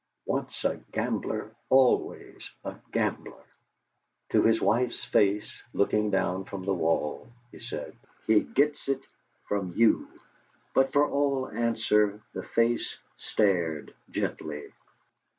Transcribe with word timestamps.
Once 0.25 0.65
a 0.65 0.77
gambler 0.91 1.51
always 1.69 2.49
a 2.65 2.75
gambler! 2.91 3.43
To 4.31 4.41
his 4.41 4.59
wife's 4.59 5.05
face, 5.05 5.61
looking 5.73 6.09
down 6.09 6.45
from 6.45 6.63
the 6.65 6.73
wall, 6.73 7.27
he 7.51 7.59
said: 7.59 7.95
"He 8.25 8.39
gets 8.39 8.89
it 8.89 9.01
from 9.43 9.73
you!" 9.75 10.07
But 10.73 10.91
for 10.91 11.07
all 11.07 11.47
answer 11.49 12.19
the 12.33 12.41
face 12.41 12.97
stared 13.19 13.93
gently. 14.09 14.71